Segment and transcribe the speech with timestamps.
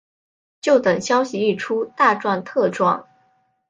[0.61, 3.05] 就等消息一出大赚特赚